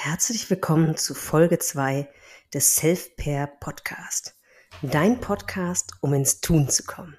Herzlich 0.00 0.48
willkommen 0.48 0.96
zu 0.96 1.12
Folge 1.12 1.58
2 1.58 2.08
des 2.54 2.76
Self-Pair 2.76 3.48
Podcast. 3.48 4.38
Dein 4.80 5.20
Podcast, 5.20 5.90
um 6.00 6.14
ins 6.14 6.40
Tun 6.40 6.68
zu 6.68 6.84
kommen. 6.84 7.18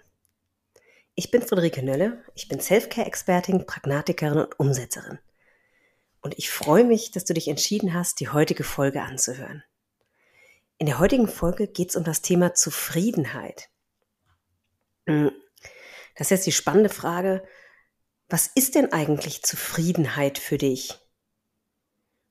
Ich 1.13 1.29
bin 1.29 1.41
Friederike 1.41 1.83
Nölle, 1.83 2.23
ich 2.35 2.47
bin 2.47 2.61
Self-Care-Expertin, 2.61 3.65
Pragmatikerin 3.65 4.37
und 4.37 4.59
Umsetzerin. 4.61 5.19
Und 6.21 6.39
ich 6.39 6.49
freue 6.49 6.85
mich, 6.85 7.11
dass 7.11 7.25
du 7.25 7.33
dich 7.33 7.49
entschieden 7.49 7.93
hast, 7.93 8.21
die 8.21 8.29
heutige 8.29 8.63
Folge 8.63 9.01
anzuhören. 9.01 9.61
In 10.77 10.85
der 10.85 10.99
heutigen 10.99 11.27
Folge 11.27 11.67
geht 11.67 11.89
es 11.89 11.97
um 11.97 12.05
das 12.05 12.21
Thema 12.21 12.53
Zufriedenheit. 12.53 13.67
Hm, 15.05 15.31
das 16.15 16.27
ist 16.27 16.31
jetzt 16.31 16.47
die 16.47 16.53
spannende 16.53 16.89
Frage, 16.89 17.45
was 18.29 18.47
ist 18.47 18.75
denn 18.75 18.93
eigentlich 18.93 19.43
Zufriedenheit 19.43 20.37
für 20.37 20.57
dich? 20.57 20.97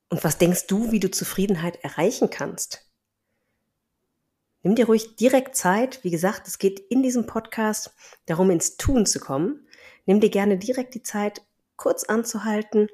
Und 0.08 0.24
was 0.24 0.38
denkst 0.38 0.66
du, 0.66 0.90
wie 0.90 1.00
du 1.00 1.10
Zufriedenheit 1.10 1.82
erreichen 1.84 2.30
kannst? 2.30 2.86
Nimm 4.62 4.74
dir 4.74 4.86
ruhig 4.86 5.16
direkt 5.16 5.56
Zeit. 5.56 6.02
Wie 6.02 6.10
gesagt, 6.10 6.48
es 6.48 6.58
geht 6.58 6.80
in 6.80 7.02
diesem 7.02 7.26
Podcast 7.26 7.94
darum, 8.26 8.50
ins 8.50 8.76
Tun 8.76 9.06
zu 9.06 9.20
kommen. 9.20 9.66
Nimm 10.06 10.20
dir 10.20 10.30
gerne 10.30 10.58
direkt 10.58 10.94
die 10.94 11.02
Zeit, 11.02 11.42
kurz 11.76 12.04
anzuhalten 12.04 12.88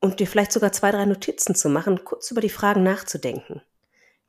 und 0.00 0.20
dir 0.20 0.26
vielleicht 0.26 0.52
sogar 0.52 0.72
zwei, 0.72 0.90
drei 0.90 1.04
Notizen 1.04 1.54
zu 1.54 1.68
machen, 1.68 2.04
kurz 2.04 2.30
über 2.30 2.40
die 2.40 2.48
Fragen 2.48 2.82
nachzudenken. 2.82 3.60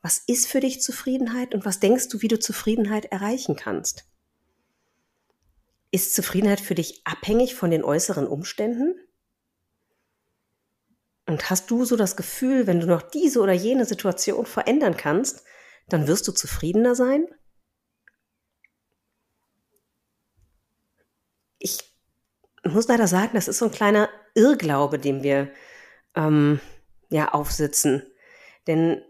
Was 0.02 0.20
ist 0.28 0.48
für 0.48 0.60
dich 0.60 0.82
Zufriedenheit 0.82 1.54
und 1.54 1.66
was 1.66 1.80
denkst 1.80 2.10
du, 2.10 2.22
wie 2.22 2.28
du 2.28 2.40
Zufriedenheit 2.40 3.06
erreichen 3.06 3.56
kannst? 3.56 4.06
Ist 5.92 6.14
Zufriedenheit 6.14 6.60
für 6.60 6.76
dich 6.76 7.02
abhängig 7.06 7.56
von 7.56 7.72
den 7.72 7.84
äußeren 7.84 8.28
Umständen? 8.28 8.96
Und 11.28 11.50
hast 11.50 11.70
du 11.70 11.84
so 11.84 11.98
das 11.98 12.16
Gefühl, 12.16 12.68
wenn 12.68 12.80
du 12.80 12.88
noch 12.88 13.02
diese 13.02 13.42
oder 13.42 13.52
jene 13.52 13.86
Situation 13.86 14.46
verändern 14.46 14.96
kannst, 14.96 15.44
dann 15.90 16.08
wirst 16.08 16.26
du 16.28 16.32
zufriedener 16.32 16.96
sein? 16.96 17.28
Ich 21.60 21.80
muss 22.64 22.88
leider 22.88 23.08
sagen, 23.08 23.32
das 23.34 23.50
ist 23.50 23.58
so 23.58 23.66
ein 23.66 23.72
kleiner 23.72 24.10
Irrglaube, 24.36 25.00
den 25.00 25.22
wir 25.22 25.52
ähm, 26.16 26.62
ja 27.10 27.34
aufsitzen. 27.34 28.10
Denn 28.66 29.02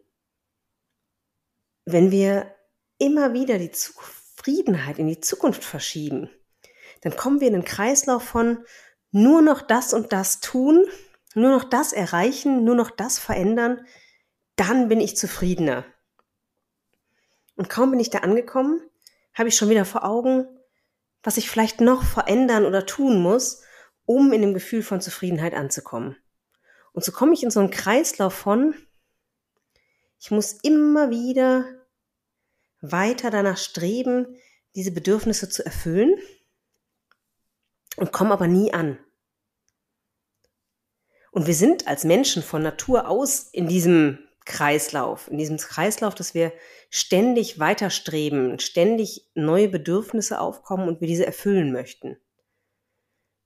wenn 1.85 2.09
wir 2.09 2.51
immer 2.97 3.33
wieder 3.33 3.59
die 3.59 3.71
Zufriedenheit 3.71 4.97
in 4.97 5.07
die 5.07 5.21
Zukunft 5.21 5.63
verschieben, 5.63 6.31
dann 7.01 7.15
kommen 7.15 7.41
wir 7.41 7.47
in 7.47 7.53
den 7.53 7.65
Kreislauf 7.65 8.23
von 8.23 8.65
nur 9.11 9.43
noch 9.43 9.61
das 9.61 9.93
und 9.93 10.13
das 10.13 10.39
tun 10.39 10.87
nur 11.37 11.51
noch 11.51 11.63
das 11.63 11.93
erreichen, 11.93 12.63
nur 12.63 12.75
noch 12.75 12.89
das 12.89 13.19
verändern, 13.19 13.85
dann 14.55 14.87
bin 14.89 14.99
ich 14.99 15.15
zufriedener. 15.15 15.85
Und 17.55 17.69
kaum 17.69 17.91
bin 17.91 17.99
ich 17.99 18.09
da 18.09 18.19
angekommen, 18.19 18.81
habe 19.33 19.49
ich 19.49 19.55
schon 19.55 19.69
wieder 19.69 19.85
vor 19.85 20.03
Augen, 20.03 20.47
was 21.23 21.37
ich 21.37 21.49
vielleicht 21.49 21.81
noch 21.81 22.03
verändern 22.03 22.65
oder 22.65 22.85
tun 22.85 23.21
muss, 23.21 23.61
um 24.05 24.31
in 24.31 24.41
dem 24.41 24.53
Gefühl 24.53 24.83
von 24.83 25.01
Zufriedenheit 25.01 25.53
anzukommen. 25.53 26.15
Und 26.93 27.03
so 27.03 27.11
komme 27.11 27.33
ich 27.33 27.43
in 27.43 27.51
so 27.51 27.59
einen 27.59 27.71
Kreislauf 27.71 28.33
von, 28.33 28.73
ich 30.19 30.31
muss 30.31 30.53
immer 30.53 31.09
wieder 31.09 31.65
weiter 32.81 33.29
danach 33.29 33.57
streben, 33.57 34.37
diese 34.75 34.91
Bedürfnisse 34.91 35.49
zu 35.49 35.65
erfüllen 35.65 36.15
und 37.97 38.11
komme 38.11 38.33
aber 38.33 38.47
nie 38.47 38.73
an. 38.73 38.97
Und 41.37 41.45
wir 41.45 41.53
sind 41.53 41.85
als 41.85 42.03
Menschen 42.03 42.41
von 42.41 42.63
Natur 42.63 43.07
aus 43.07 43.43
in 43.51 43.67
diesem 43.67 44.17
Kreislauf, 44.45 45.27
in 45.27 45.37
diesem 45.37 45.57
Kreislauf, 45.57 46.15
dass 46.15 46.33
wir 46.33 46.51
ständig 46.89 47.59
weiterstreben, 47.59 48.57
ständig 48.57 49.29
neue 49.35 49.67
Bedürfnisse 49.69 50.41
aufkommen 50.41 50.87
und 50.87 50.99
wir 50.99 51.07
diese 51.07 51.27
erfüllen 51.27 51.71
möchten. 51.71 52.17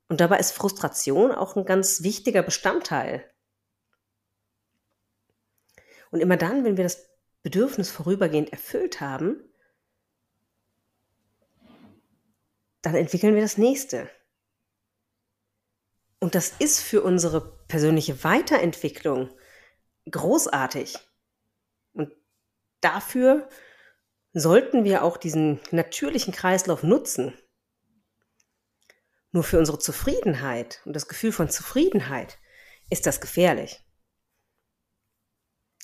Und 0.07 0.21
dabei 0.21 0.39
ist 0.39 0.53
Frustration 0.53 1.33
auch 1.33 1.57
ein 1.57 1.65
ganz 1.65 2.01
wichtiger 2.01 2.43
Bestandteil. 2.43 3.29
Und 6.11 6.21
immer 6.21 6.37
dann, 6.37 6.63
wenn 6.63 6.77
wir 6.77 6.85
das 6.85 7.09
Bedürfnis 7.43 7.91
vorübergehend 7.91 8.53
erfüllt 8.53 9.01
haben, 9.01 9.43
dann 12.83 12.95
entwickeln 12.95 13.35
wir 13.35 13.41
das 13.41 13.57
nächste. 13.57 14.09
Und 16.21 16.35
das 16.35 16.53
ist 16.59 16.79
für 16.79 17.01
unsere 17.01 17.60
persönliche 17.71 18.25
Weiterentwicklung 18.25 19.29
großartig. 20.11 20.99
Und 21.93 22.11
dafür 22.81 23.47
sollten 24.33 24.83
wir 24.83 25.03
auch 25.03 25.15
diesen 25.15 25.61
natürlichen 25.71 26.33
Kreislauf 26.33 26.83
nutzen. 26.83 27.33
Nur 29.31 29.45
für 29.45 29.57
unsere 29.57 29.79
Zufriedenheit 29.79 30.81
und 30.83 30.93
das 30.93 31.07
Gefühl 31.07 31.31
von 31.31 31.49
Zufriedenheit 31.49 32.39
ist 32.89 33.05
das 33.05 33.21
gefährlich. 33.21 33.79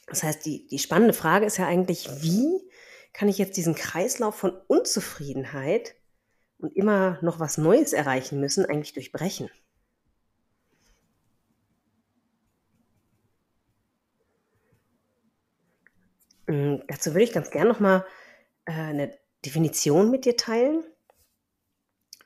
Das 0.08 0.24
heißt, 0.24 0.46
die, 0.46 0.68
die 0.68 0.80
spannende 0.80 1.14
Frage 1.14 1.46
ist 1.46 1.56
ja 1.56 1.68
eigentlich, 1.68 2.10
wie 2.22 2.70
kann 3.14 3.30
ich 3.30 3.38
jetzt 3.38 3.56
diesen 3.56 3.76
Kreislauf 3.76 4.36
von 4.36 4.52
Unzufriedenheit 4.68 5.96
und 6.58 6.76
immer 6.76 7.18
noch 7.22 7.40
was 7.40 7.58
Neues 7.58 7.94
erreichen 7.94 8.42
müssen 8.42 8.66
eigentlich 8.66 8.92
durchbrechen? 8.92 9.50
Hm, 16.48 16.82
dazu 16.88 17.12
würde 17.12 17.24
ich 17.24 17.34
ganz 17.34 17.52
gern 17.52 17.68
noch 17.68 17.80
mal, 17.80 18.06
äh, 18.66 18.94
'ne 18.94 19.18
Definition 19.46 20.10
mit 20.12 20.26
dir 20.26 20.38
teilen. 20.38 20.84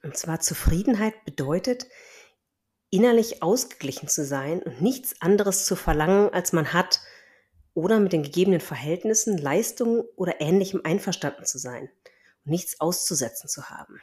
Und 0.04 0.18
zwar 0.18 0.40
Zufriedenheit 0.40 1.26
bedeutet, 1.26 1.86
innerlich 2.90 3.42
ausgeglichen 3.44 4.08
zu 4.08 4.26
sein 4.26 4.62
und 4.64 4.82
nichts 4.82 5.22
anderes 5.22 5.66
zu 5.66 5.76
verlangen, 5.76 6.30
als 6.34 6.54
man 6.54 6.74
hat 6.74 7.00
oder 7.74 8.00
mit 8.00 8.14
den 8.14 8.24
gegebenen 8.24 8.62
Verhältnissen, 8.62 9.38
Leistungen 9.38 10.02
oder 10.18 10.42
Ähnlichem 10.42 10.82
einverstanden 10.84 11.46
zu 11.46 11.58
sein 11.58 11.90
und 12.46 12.52
nichts 12.52 12.80
auszusetzen 12.82 13.50
zu 13.50 13.70
haben. 13.70 14.02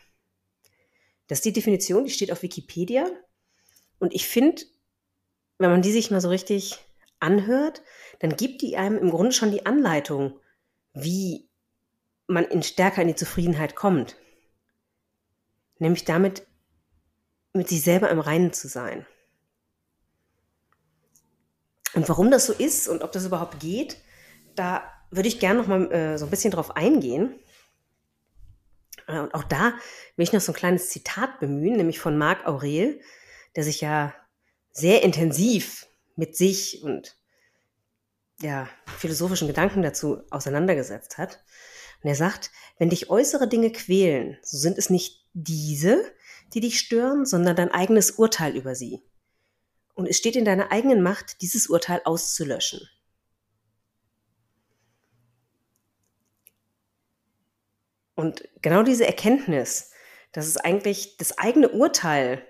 Das 1.29 1.39
ist 1.39 1.45
die 1.45 1.53
Definition, 1.53 2.05
die 2.05 2.11
steht 2.11 2.33
auf 2.33 2.43
Wikipedia. 2.43 3.07
Und 3.99 4.15
ich 4.15 4.27
finde, 4.27 4.63
wenn 5.59 5.71
man 5.71 5.83
die 5.83 5.93
sich 5.93 6.11
mal 6.11 6.21
so 6.21 6.29
richtig 6.31 6.79
anhört, 7.21 7.83
dann 8.21 8.37
gibt 8.37 8.63
die 8.63 8.77
einem 8.77 8.99
im 8.99 9.11
Grunde 9.11 9.33
schon 9.33 9.51
die 9.51 9.67
Anleitung, 9.67 10.39
wie 10.93 11.49
man 12.27 12.45
in 12.45 12.63
stärker 12.63 13.03
in 13.03 13.09
die 13.09 13.15
Zufriedenheit 13.15 13.75
kommt. 13.75 14.17
Nämlich 15.79 16.05
damit, 16.05 16.47
mit 17.53 17.69
sich 17.69 17.83
selber 17.83 18.11
im 18.11 18.21
Reinen 18.21 18.53
zu 18.53 18.69
sein. 18.69 19.07
Und 21.95 22.09
warum 22.09 22.31
das 22.31 22.47
so 22.47 22.53
ist 22.53 22.89
und 22.89 23.03
ob 23.03 23.13
das 23.13 23.25
überhaupt 23.25 23.61
geht, 23.61 23.97
da 24.55 24.83
würde 25.11 25.29
ich 25.29 25.41
gerne 25.41 25.59
noch 25.61 25.67
mal 25.67 25.91
äh, 25.91 26.19
so 26.19 26.27
ein 26.27 26.31
bisschen 26.31 26.51
drauf 26.51 26.77
eingehen. 26.77 27.35
Äh, 29.07 29.21
und 29.21 29.35
auch 29.35 29.45
da 29.45 29.73
will 30.17 30.25
ich 30.25 30.33
noch 30.33 30.41
so 30.41 30.53
ein 30.53 30.57
kleines 30.57 30.91
Zitat 30.91 31.41
bemühen, 31.41 31.77
nämlich 31.77 31.99
von 31.99 32.19
Marc 32.19 32.47
Aurel, 32.47 33.01
der 33.57 33.65
sich 33.65 33.81
ja 33.81 34.15
sehr 34.71 35.03
intensiv 35.03 35.88
mit 36.19 36.37
sich 36.37 36.83
und 36.83 37.17
ja, 38.41 38.69
philosophischen 38.99 39.49
Gedanken 39.49 39.83
dazu 39.83 40.23
auseinandergesetzt 40.31 41.17
hat. 41.17 41.45
Und 42.03 42.11
er 42.11 42.17
sagt, 42.17 42.51
wenn 42.79 42.91
dich 42.91 43.09
äußere 43.09 43.49
Dinge 43.49 43.73
quälen, 43.73 44.37
so 44.43 44.59
sind 44.59 44.79
es 44.79 44.91
nicht 44.91 45.27
diese, 45.33 46.05
die 46.55 46.61
dich 46.61 46.79
stören, 46.79 47.25
sondern 47.25 47.57
dein 47.57 47.71
eigenes 47.71 48.13
Urteil 48.13 48.57
über 48.57 48.75
sie. 48.75 49.03
Und 49.95 50.07
es 50.07 50.17
steht 50.17 50.37
in 50.37 50.45
deiner 50.45 50.71
eigenen 50.71 51.03
Macht, 51.03 51.41
dieses 51.41 51.69
Urteil 51.69 52.01
auszulöschen. 52.05 52.81
Und 58.15 58.49
genau 58.63 58.83
diese 58.83 59.07
Erkenntnis, 59.07 59.93
dass 60.33 60.47
es 60.47 60.57
eigentlich 60.57 61.17
das 61.17 61.39
eigene 61.39 61.69
Urteil 61.69 62.45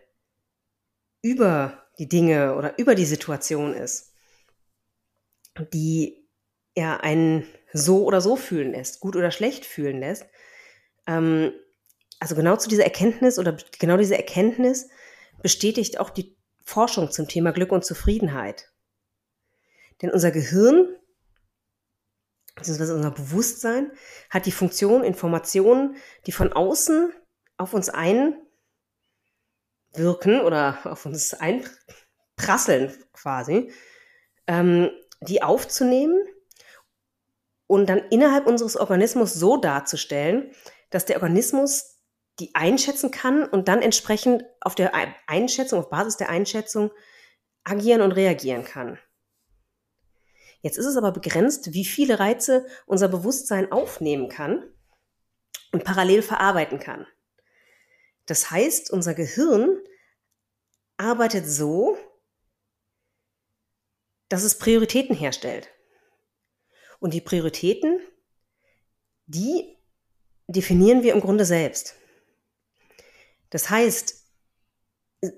über 1.21 1.88
die 1.99 2.09
Dinge 2.09 2.55
oder 2.57 2.79
über 2.79 2.95
die 2.95 3.05
Situation 3.05 3.75
ist, 3.75 4.13
die 5.73 6.29
ja 6.77 6.99
einen 6.99 7.45
so 7.73 8.05
oder 8.05 8.21
so 8.21 8.37
fühlen 8.37 8.73
lässt, 8.73 9.01
gut 9.01 9.17
oder 9.17 9.31
schlecht 9.31 9.67
fühlen 9.67 9.99
lässt. 9.99 10.27
Ähm, 11.07 11.53
also 12.21 12.35
genau 12.35 12.57
zu 12.57 12.69
dieser 12.69 12.85
Erkenntnis 12.85 13.39
oder 13.39 13.57
genau 13.79 13.97
diese 13.97 14.17
Erkenntnis 14.17 14.89
bestätigt 15.43 16.01
auch 16.01 16.11
die 16.11 16.37
Forschung 16.65 17.11
zum 17.11 17.29
Thema 17.29 17.53
Glück 17.53 17.73
und 17.73 17.85
Zufriedenheit. 17.85 18.73
Denn 20.03 20.11
unser 20.11 20.31
Gehirn, 20.31 20.95
beziehungsweise 22.55 22.95
unser 22.95 23.11
Bewusstsein, 23.11 23.91
hat 24.31 24.47
die 24.47 24.53
Funktion, 24.53 25.03
Informationen, 25.03 25.97
die 26.27 26.33
von 26.33 26.53
außen 26.53 27.13
auf 27.57 27.75
uns 27.75 27.89
einwirken 29.95 30.41
oder 30.41 30.79
auf 30.85 31.07
uns 31.07 31.35
einprasseln 31.35 32.93
quasi, 33.13 33.73
ähm, 34.47 34.91
die 35.21 35.43
aufzunehmen 35.43 36.23
und 37.67 37.89
dann 37.89 37.99
innerhalb 38.11 38.47
unseres 38.47 38.77
Organismus 38.77 39.35
so 39.35 39.57
darzustellen, 39.57 40.53
dass 40.91 41.05
der 41.05 41.17
Organismus 41.17 41.97
die 42.39 42.55
einschätzen 42.55 43.11
kann 43.11 43.45
und 43.45 43.69
dann 43.69 43.83
entsprechend 43.83 44.45
auf 44.61 44.75
der 44.75 44.93
Einschätzung, 45.27 45.81
auf 45.81 45.91
Basis 45.91 46.17
der 46.17 46.29
Einschätzung 46.29 46.93
agieren 47.65 48.01
und 48.01 48.13
reagieren 48.13 48.65
kann. 48.65 48.99
Jetzt 50.63 50.79
ist 50.79 50.87
es 50.87 50.97
aber 50.97 51.13
begrenzt, 51.13 51.73
wie 51.73 51.85
viele 51.85 52.19
Reize 52.19 52.67
unser 52.87 53.09
Bewusstsein 53.09 53.71
aufnehmen 53.71 54.29
kann 54.29 54.65
und 55.73 55.85
parallel 55.85 56.23
verarbeiten 56.23 56.79
kann. 56.79 57.07
Das 58.29 58.51
heißt, 58.51 58.91
unser 58.91 59.15
Gehirn 59.15 59.83
arbeitet 60.99 61.47
so, 61.47 61.97
dass 64.29 64.43
es 64.43 64.59
Prioritäten 64.59 65.17
herstellt. 65.17 65.71
Und 67.01 67.15
die 67.15 67.23
Prioritäten, 67.23 68.01
die 69.25 69.79
definieren 70.47 71.03
wir 71.03 71.15
im 71.15 71.23
Grunde 71.23 71.47
selbst. 71.47 71.95
Das 73.49 73.71
heißt, 73.71 74.23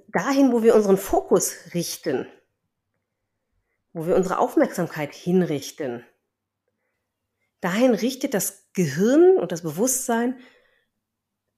dahin, 0.08 0.50
wo 0.50 0.64
wir 0.64 0.74
unseren 0.74 0.98
Fokus 0.98 1.54
richten, 1.74 2.26
wo 3.92 4.04
wir 4.08 4.16
unsere 4.16 4.38
Aufmerksamkeit 4.38 5.14
hinrichten, 5.14 6.04
dahin 7.60 7.94
richtet 7.94 8.34
das 8.34 8.64
Gehirn 8.72 9.38
und 9.38 9.52
das 9.52 9.62
Bewusstsein 9.62 10.40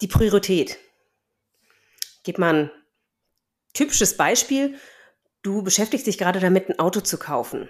die 0.02 0.08
Priorität. 0.08 0.78
Gib 2.22 2.38
mal 2.38 2.54
ein 2.54 2.70
typisches 3.74 4.16
Beispiel. 4.16 4.78
Du 5.42 5.62
beschäftigst 5.62 6.06
dich 6.06 6.18
gerade 6.18 6.40
damit, 6.40 6.68
ein 6.68 6.78
Auto 6.78 7.00
zu 7.00 7.18
kaufen 7.18 7.68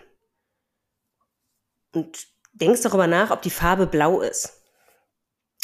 und 1.95 2.27
denkst 2.53 2.83
darüber 2.83 3.07
nach, 3.07 3.31
ob 3.31 3.43
die 3.43 3.51
Farbe 3.51 3.87
blau 3.87 4.21
ist. 4.21 4.63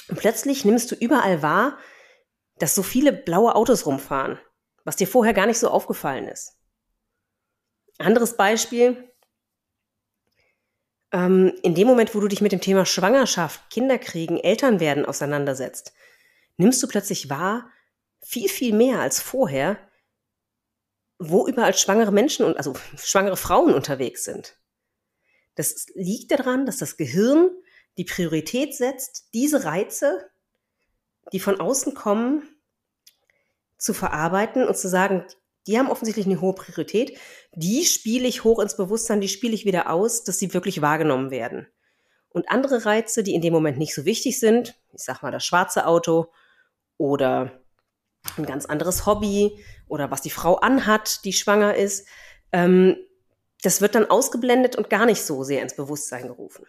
Und 0.09 0.19
plötzlich 0.19 0.65
nimmst 0.65 0.91
du 0.91 0.95
überall 0.95 1.43
wahr, 1.43 1.79
dass 2.59 2.75
so 2.75 2.83
viele 2.83 3.13
blaue 3.13 3.55
Autos 3.55 3.87
rumfahren, 3.87 4.39
was 4.85 4.97
dir 4.97 5.07
vorher 5.07 5.35
gar 5.35 5.47
nicht 5.47 5.59
so 5.59 5.69
aufgefallen 5.69 6.29
ist. 6.29 6.57
Anderes 7.99 8.37
Beispiel. 8.37 9.13
Ähm, 11.13 11.53
in 11.63 11.75
dem 11.75 11.87
Moment, 11.87 12.15
wo 12.15 12.21
du 12.21 12.29
dich 12.29 12.41
mit 12.41 12.53
dem 12.53 12.61
Thema 12.61 12.87
Schwangerschaft, 12.87 13.71
Kinderkriegen, 13.71 14.39
Elternwerden 14.39 15.05
auseinandersetzt, 15.05 15.93
nimmst 16.57 16.83
du 16.83 16.89
plötzlich 16.89 17.31
wahr, 17.31 17.71
viel, 18.23 18.49
viel 18.49 18.75
mehr 18.75 19.01
als 19.01 19.21
vorher, 19.21 19.79
wo 21.19 21.47
überall 21.47 21.75
schwangere 21.75 22.13
Menschen 22.13 22.47
und 22.47 22.57
also 22.57 22.75
schwangere 22.97 23.37
Frauen 23.37 23.75
unterwegs 23.75 24.25
sind. 24.25 24.57
Das 25.55 25.87
liegt 25.95 26.31
daran, 26.31 26.67
dass 26.67 26.79
das 26.79 26.97
Gehirn 26.97 27.51
die 27.97 28.05
Priorität 28.05 28.75
setzt, 28.75 29.35
diese 29.35 29.65
Reize, 29.65 30.31
die 31.33 31.41
von 31.41 31.61
außen 31.61 31.95
kommen, 31.95 32.49
zu 33.77 33.93
verarbeiten 33.95 34.67
und 34.67 34.77
zu 34.77 34.89
sagen, 34.89 35.25
die 35.67 35.79
haben 35.79 35.91
offensichtlich 35.91 36.27
eine 36.27 36.41
hohe 36.41 36.55
Priorität, 36.55 37.19
die 37.53 37.85
spiele 37.85 38.27
ich 38.27 38.45
hoch 38.45 38.59
ins 38.61 38.77
Bewusstsein, 38.77 39.21
die 39.21 39.29
spiele 39.29 39.55
ich 39.55 39.65
wieder 39.65 39.91
aus, 39.91 40.25
dass 40.25 40.39
sie 40.39 40.55
wirklich 40.55 40.81
wahrgenommen 40.81 41.31
werden. 41.31 41.69
Und 42.31 42.51
andere 42.51 42.85
Reize, 42.85 43.23
die 43.23 43.35
in 43.35 43.43
dem 43.43 43.53
Moment 43.53 43.79
nicht 43.79 43.95
so 43.95 44.05
wichtig 44.05 44.39
sind, 44.39 44.81
ich 44.93 45.03
sag 45.03 45.23
mal 45.23 45.31
das 45.31 45.45
schwarze 45.45 45.87
Auto 45.87 46.33
oder 46.97 47.61
ein 48.37 48.47
ganz 48.47 48.67
anderes 48.67 49.07
Hobby 49.07 49.65
oder 49.89 50.11
was 50.11 50.23
die 50.23 50.31
Frau 50.31 50.57
anhat, 50.57 51.25
die 51.25 51.33
schwanger 51.33 51.75
ist, 51.75 52.07
ähm, 52.53 52.97
das 53.63 53.81
wird 53.81 53.95
dann 53.95 54.09
ausgeblendet 54.09 54.77
und 54.77 54.91
gar 54.91 55.07
nicht 55.07 55.23
so 55.23 55.43
sehr 55.43 55.63
ins 55.63 55.75
Bewusstsein 55.75 56.29
gerufen. 56.29 56.67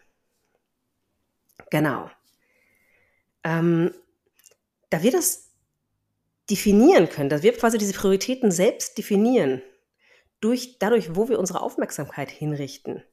Genau. 1.70 2.10
Ähm, 3.44 3.94
da 4.90 5.04
wir 5.04 5.12
das 5.12 5.52
definieren 6.50 7.10
können, 7.10 7.30
dass 7.30 7.44
wir 7.44 7.56
quasi 7.56 7.78
diese 7.78 7.94
Prioritäten 7.94 8.52
selbst 8.52 8.98
definieren, 8.98 9.62
durch, 10.40 10.80
dadurch, 10.80 11.16
wo 11.16 11.30
wir 11.30 11.38
unsere 11.38 11.62
Aufmerksamkeit 11.62 12.32
hinrichten, 12.32 13.04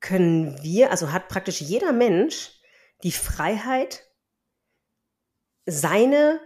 können 0.00 0.62
wir, 0.62 0.90
also 0.90 1.12
hat 1.12 1.28
praktisch 1.28 1.60
jeder 1.60 1.92
Mensch 1.92 2.60
die 3.02 3.12
Freiheit, 3.12 4.09
seine 5.70 6.40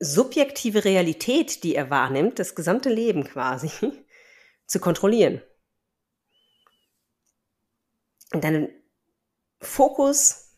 subjektive 0.00 0.84
Realität, 0.84 1.62
die 1.62 1.74
er 1.74 1.90
wahrnimmt, 1.90 2.38
das 2.38 2.54
gesamte 2.54 2.88
Leben 2.88 3.24
quasi, 3.24 3.70
zu 4.66 4.80
kontrollieren. 4.80 5.42
Und 8.32 8.44
dein 8.44 8.72
Fokus 9.60 10.56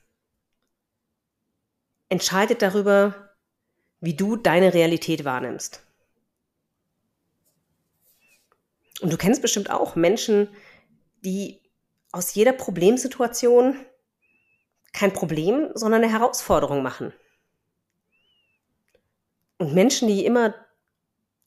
entscheidet 2.08 2.62
darüber, 2.62 3.30
wie 4.00 4.14
du 4.14 4.36
deine 4.36 4.74
Realität 4.74 5.24
wahrnimmst. 5.24 5.82
Und 9.00 9.12
du 9.12 9.16
kennst 9.16 9.42
bestimmt 9.42 9.70
auch 9.70 9.96
Menschen, 9.96 10.48
die 11.24 11.60
aus 12.12 12.34
jeder 12.34 12.52
Problemsituation 12.52 13.84
kein 14.92 15.12
Problem, 15.12 15.70
sondern 15.74 16.04
eine 16.04 16.12
Herausforderung 16.12 16.82
machen. 16.82 17.12
Und 19.62 19.74
Menschen, 19.74 20.08
die 20.08 20.26
immer 20.26 20.56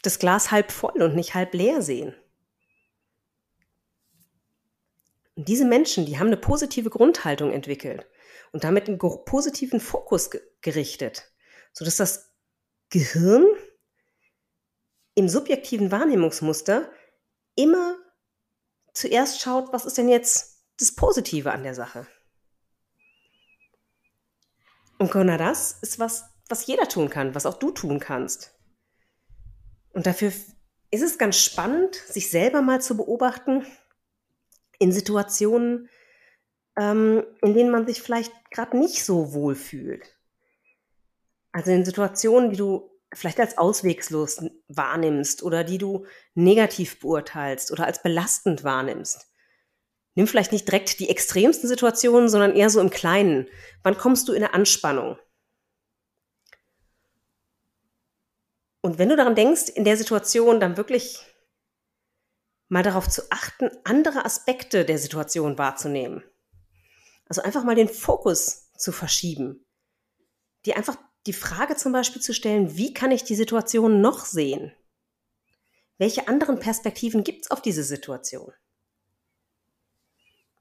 das 0.02 0.20
Glas 0.20 0.50
halb 0.50 0.72
voll 0.72 1.02
und 1.02 1.16
nicht 1.16 1.34
halb 1.34 1.54
leer 1.54 1.82
sehen. 1.82 2.16
Und 5.36 5.50
diese 5.50 5.66
Menschen, 5.66 6.06
die 6.06 6.18
haben 6.18 6.28
eine 6.28 6.38
positive 6.38 6.90
Grundhaltung 6.90 7.52
entwickelt 7.52 8.08
und 8.54 8.64
damit 8.64 8.88
einen 8.88 9.00
positiven 9.00 9.82
Fokus 9.82 10.32
ge 10.32 10.42
gerichtet, 10.62 11.30
sodass 11.74 11.98
das 11.98 12.32
Gehirn 12.90 13.46
im 15.16 15.28
subjektiven 15.28 15.92
Wahrnehmungsmuster 15.92 16.90
immer 17.56 17.98
zuerst 18.94 19.42
schaut, 19.42 19.74
was 19.74 19.84
ist 19.84 19.98
denn 19.98 20.08
jetzt 20.08 20.64
das 20.80 20.96
Positive 20.96 21.52
an 21.52 21.64
der 21.64 21.76
Sache. 21.76 22.08
Und 25.00 25.12
genau 25.12 25.36
das 25.36 25.74
ist 25.82 26.00
was, 26.00 26.30
was 26.50 26.68
jeder 26.68 26.88
tun 26.88 27.10
kann, 27.10 27.36
was 27.36 27.46
auch 27.46 27.58
du 27.58 27.72
tun 27.72 28.00
kannst. 28.00 28.54
Und 29.94 30.06
dafür 30.06 30.32
ist 30.92 31.02
es 31.02 31.18
ganz 31.18 31.38
spannend, 31.38 31.96
sich 31.96 32.30
selber 32.30 32.62
mal 32.62 32.82
zu 32.82 32.98
beobachten 32.98 33.66
in 34.80 34.92
Situationen, 34.92 35.90
ähm, 36.78 37.24
in 37.42 37.54
denen 37.54 37.72
man 37.72 37.88
sich 37.88 38.02
vielleicht 38.02 38.34
gerade 38.52 38.78
nicht 38.78 39.04
so 39.04 39.34
wohl 39.34 39.56
fühlt. 39.56 40.18
Also 41.52 41.72
in 41.72 41.86
Situationen, 41.86 42.50
die 42.52 42.58
du 42.58 42.92
vielleicht 43.14 43.40
als 43.40 43.58
auswegslos 43.58 44.44
wahrnimmst 44.68 45.42
oder 45.44 45.64
die 45.64 45.78
du 45.78 46.06
negativ 46.34 47.00
beurteilst 47.00 47.72
oder 47.72 47.86
als 47.86 48.04
belastend 48.04 48.64
wahrnimmst. 48.64 49.32
Nimm 50.16 50.28
vielleicht 50.28 50.52
nicht 50.52 50.68
direkt 50.68 51.00
die 51.00 51.10
extremsten 51.10 51.68
Situationen, 51.68 52.30
sondern 52.30 52.56
eher 52.56 52.70
so 52.70 52.80
im 52.80 52.90
Kleinen. 52.90 53.48
Wann 53.84 53.98
kommst 53.98 54.28
du 54.28 54.34
in 54.34 54.44
eine 54.44 54.54
Anspannung? 54.54 55.18
Und 58.86 59.00
wenn 59.00 59.10
du 59.10 59.16
daran 59.16 59.34
denkst, 59.34 59.70
in 59.70 59.84
der 59.84 59.98
Situation 59.98 60.60
dann 60.60 60.78
wirklich 60.78 61.18
mal 62.68 62.84
darauf 62.84 63.10
zu 63.10 63.24
achten, 63.32 63.72
andere 63.84 64.26
Aspekte 64.26 64.86
der 64.86 65.00
Situation 65.00 65.58
wahrzunehmen. 65.58 66.24
Also 67.28 67.42
einfach 67.42 67.64
mal 67.64 67.74
den 67.74 67.90
Fokus 67.90 68.72
zu 68.78 68.92
verschieben. 68.92 69.66
Die 70.68 70.76
einfach 70.76 70.98
die 71.26 71.34
Frage 71.34 71.76
zum 71.76 71.94
Beispiel 71.94 72.22
zu 72.22 72.32
stellen, 72.32 72.78
wie 72.78 72.94
kann 72.94 73.10
ich 73.10 73.24
die 73.24 73.34
Situation 73.34 74.02
noch 74.02 74.24
sehen? 74.24 74.72
Welche 75.98 76.28
anderen 76.28 76.60
Perspektiven 76.60 77.24
gibt 77.24 77.46
es 77.46 77.52
auf 77.52 77.64
diese 77.64 77.84
Situation? 77.84 78.54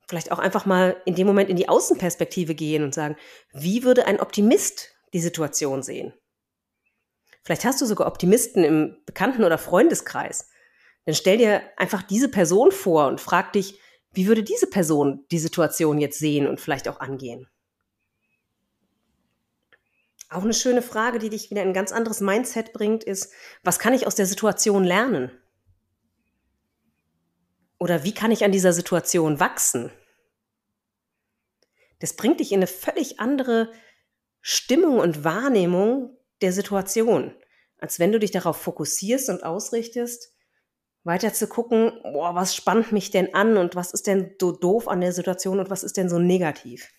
Vielleicht 0.09 0.33
auch 0.33 0.39
einfach 0.39 0.65
mal 0.65 0.97
in 1.05 1.15
dem 1.15 1.27
Moment 1.27 1.51
in 1.51 1.57
die 1.57 1.69
Außenperspektive 1.69 2.55
gehen 2.55 2.85
und 2.85 2.95
sagen, 2.95 3.17
wie 3.53 3.83
würde 3.83 4.07
ein 4.07 4.19
Optimist 4.19 4.97
die 5.13 5.21
Situation 5.21 5.83
sehen? 5.83 6.15
Vielleicht 7.45 7.65
hast 7.65 7.81
du 7.81 7.87
sogar 7.87 8.07
Optimisten 8.07 8.65
im 8.65 8.97
Bekannten- 9.05 9.45
oder 9.45 9.59
Freundeskreis. 9.59 10.49
Dann 11.05 11.15
stell 11.15 11.37
dir 11.37 11.63
einfach 11.77 12.03
diese 12.03 12.31
Person 12.31 12.73
vor 12.73 13.07
und 13.07 13.21
frag 13.21 13.53
dich, 13.53 13.79
wie 14.13 14.27
würde 14.27 14.43
diese 14.43 14.67
Person 14.67 15.27
die 15.31 15.39
Situation 15.39 15.99
jetzt 15.99 16.19
sehen 16.19 16.47
und 16.47 16.61
vielleicht 16.61 16.89
auch 16.89 17.01
angehen? 17.01 17.47
Auch 20.31 20.43
eine 20.43 20.55
schöne 20.55 20.83
Frage, 20.83 21.19
die 21.19 21.29
dich 21.29 21.51
wieder 21.51 21.63
in 21.63 21.69
ein 21.69 21.75
ganz 21.75 21.93
anderes 21.93 22.21
Mindset 22.21 22.73
bringt, 22.73 23.05
ist, 23.05 23.33
was 23.63 23.79
kann 23.79 23.93
ich 23.93 24.07
aus 24.07 24.15
der 24.15 24.27
Situation 24.27 24.83
lernen? 24.83 25.31
Oder 27.79 28.05
wie 28.05 28.15
kann 28.15 28.31
ich 28.31 28.45
an 28.45 28.53
dieser 28.53 28.73
Situation 28.73 29.39
wachsen? 29.39 29.93
Das 31.99 32.17
bringt 32.17 32.41
dich 32.41 32.53
in 32.53 32.61
eine 32.61 32.67
völlig 32.67 33.21
andere 33.21 33.71
Stimmung 34.41 34.99
und 34.99 35.25
Wahrnehmung 35.25 36.17
der 36.41 36.53
Situation, 36.53 37.35
als 37.79 37.99
wenn 37.99 38.13
du 38.13 38.19
dich 38.19 38.31
darauf 38.31 38.57
fokussierst 38.57 39.29
und 39.31 39.45
ausrichtest, 39.45 40.35
weiter 41.05 41.33
zu 41.33 41.47
gucken, 41.47 41.93
boah, 42.03 42.35
was 42.35 42.57
spannt 42.57 42.93
mich 42.93 43.11
denn 43.11 43.35
an 43.35 43.57
und 43.57 43.77
was 43.77 43.93
ist 43.93 44.07
denn 44.07 44.35
so 44.41 44.53
doof 44.53 44.89
an 44.89 45.01
der 45.01 45.13
Situation 45.13 45.61
und 45.61 45.71
was 45.71 45.85
ist 45.85 45.97
denn 45.97 46.09
so 46.09 46.19
negativ. 46.19 46.91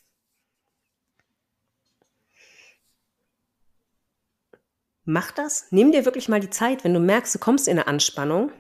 Mach 5.04 5.32
das, 5.32 5.68
nimm 5.72 5.92
dir 5.92 6.06
wirklich 6.06 6.30
mal 6.30 6.40
die 6.40 6.50
Zeit, 6.50 6.84
wenn 6.84 6.94
du 6.94 7.00
merkst, 7.00 7.34
du 7.36 7.40
kommst 7.40 7.68
in 7.68 7.78
eine 7.78 7.88
Anspannung, 7.88 8.52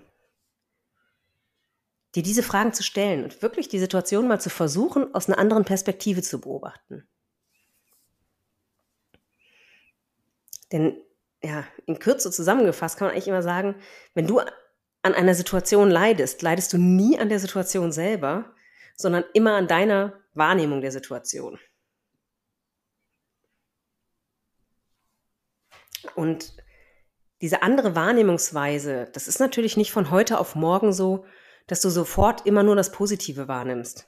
dir 2.14 2.24
diese 2.24 2.44
Fragen 2.44 2.74
zu 2.74 2.84
stellen 2.84 3.24
und 3.24 3.42
wirklich 3.42 3.68
die 3.68 3.80
Situation 3.80 4.28
mal 4.28 4.40
zu 4.40 4.50
versuchen, 4.50 5.14
aus 5.16 5.28
einer 5.28 5.40
anderen 5.40 5.66
Perspektive 5.66 6.22
zu 6.22 6.40
beobachten. 6.40 7.08
Denn 10.72 11.02
ja, 11.44 11.64
in 11.86 12.00
Kürze 12.00 12.32
zusammengefasst 12.32 12.98
kann 12.98 13.08
man 13.08 13.14
eigentlich 13.14 13.28
immer 13.28 13.44
sagen, 13.44 13.76
wenn 14.14 14.28
du 14.28 14.40
an 14.40 15.14
einer 15.14 15.36
Situation 15.36 15.92
leidest, 15.92 16.42
leidest 16.42 16.74
du 16.74 16.78
nie 16.78 17.20
an 17.20 17.30
der 17.30 17.40
Situation 17.40 17.92
selber, 17.92 18.56
sondern 18.96 19.24
immer 19.34 19.54
an 19.54 19.68
deiner 19.68 20.14
Wahrnehmung 20.34 20.82
der 20.82 20.92
Situation. 20.92 21.60
Und 26.16 26.56
diese 27.42 27.62
andere 27.62 27.96
Wahrnehmungsweise, 27.96 29.10
das 29.14 29.28
ist 29.28 29.40
natürlich 29.40 29.78
nicht 29.78 29.92
von 29.92 30.10
heute 30.10 30.40
auf 30.40 30.56
morgen 30.56 30.94
so, 30.94 31.26
dass 31.68 31.82
du 31.82 31.90
sofort 31.90 32.46
immer 32.46 32.64
nur 32.64 32.76
das 32.76 32.92
Positive 32.92 33.48
wahrnimmst. 33.48 34.08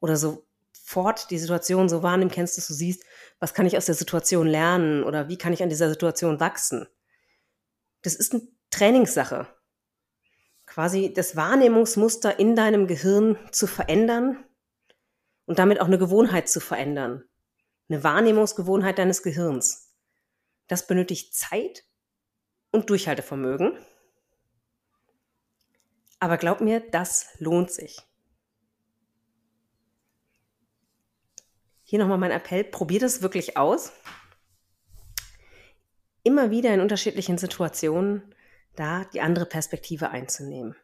Oder 0.00 0.16
sofort 0.84 1.30
die 1.30 1.38
Situation 1.38 1.88
so 1.88 2.02
wahrnehmen 2.02 2.30
kennst, 2.30 2.58
dass 2.58 2.66
du 2.66 2.74
siehst, 2.74 3.04
was 3.40 3.54
kann 3.54 3.66
ich 3.66 3.76
aus 3.76 3.86
der 3.86 3.94
Situation 3.94 4.46
lernen 4.46 5.02
oder 5.02 5.28
wie 5.28 5.38
kann 5.38 5.52
ich 5.52 5.62
an 5.62 5.68
dieser 5.68 5.88
Situation 5.88 6.40
wachsen. 6.40 6.86
Das 8.02 8.14
ist 8.14 8.34
eine 8.34 8.42
Trainingssache 8.70 9.48
quasi 10.66 11.12
das 11.12 11.36
Wahrnehmungsmuster 11.36 12.38
in 12.38 12.56
deinem 12.56 12.86
Gehirn 12.86 13.38
zu 13.52 13.66
verändern 13.66 14.44
und 15.46 15.58
damit 15.58 15.80
auch 15.80 15.86
eine 15.86 15.98
Gewohnheit 15.98 16.48
zu 16.48 16.60
verändern. 16.60 17.24
Eine 17.88 18.02
Wahrnehmungsgewohnheit 18.02 18.98
deines 18.98 19.22
Gehirns. 19.22 19.94
Das 20.68 20.86
benötigt 20.86 21.34
Zeit 21.34 21.84
und 22.72 22.88
Durchhaltevermögen. 22.88 23.78
Aber 26.18 26.38
glaub 26.38 26.60
mir, 26.60 26.80
das 26.80 27.28
lohnt 27.38 27.70
sich. 27.70 27.98
Hier 31.94 32.00
nochmal 32.00 32.18
mein 32.18 32.32
Appell, 32.32 32.64
probier 32.64 32.98
das 32.98 33.22
wirklich 33.22 33.56
aus. 33.56 33.92
Immer 36.24 36.50
wieder 36.50 36.74
in 36.74 36.80
unterschiedlichen 36.80 37.38
Situationen 37.38 38.34
da 38.74 39.04
die 39.04 39.20
andere 39.20 39.46
Perspektive 39.46 40.10
einzunehmen. 40.10 40.74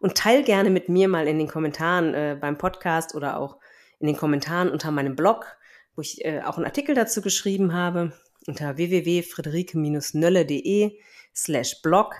Und 0.00 0.16
teil 0.16 0.44
gerne 0.44 0.70
mit 0.70 0.88
mir 0.88 1.08
mal 1.08 1.28
in 1.28 1.38
den 1.38 1.46
Kommentaren 1.46 2.14
äh, 2.14 2.38
beim 2.40 2.56
Podcast 2.56 3.14
oder 3.14 3.38
auch 3.38 3.58
in 3.98 4.06
den 4.06 4.16
Kommentaren 4.16 4.70
unter 4.70 4.90
meinem 4.90 5.14
Blog, 5.14 5.58
wo 5.94 6.00
ich 6.00 6.24
äh, 6.24 6.40
auch 6.40 6.56
einen 6.56 6.64
Artikel 6.64 6.94
dazu 6.94 7.20
geschrieben 7.20 7.74
habe, 7.74 8.14
unter 8.46 8.78
www.friederike-nölle.de 8.78 10.98
slash 11.36 11.82
blog. 11.82 12.14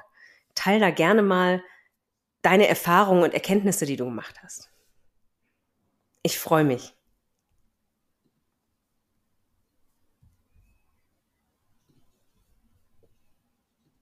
Teil 0.54 0.78
da 0.78 0.90
gerne 0.90 1.22
mal 1.22 1.62
deine 2.42 2.68
Erfahrungen 2.68 3.22
und 3.22 3.32
Erkenntnisse, 3.32 3.86
die 3.86 3.96
du 3.96 4.04
gemacht 4.04 4.42
hast. 4.42 4.68
Ich 6.22 6.38
freue 6.38 6.64
mich. 6.64 6.92